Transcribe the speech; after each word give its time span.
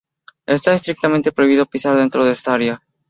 Está 0.47 0.73
estrictamente 0.73 1.31
prohibido 1.31 1.67
pisar 1.67 1.95
dentro 1.95 2.25
de 2.25 2.31
esta 2.31 2.55
área. 2.55 2.81